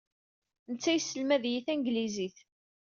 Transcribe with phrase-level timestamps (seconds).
[0.71, 2.37] Netta yesselmad-iyi tanglizit.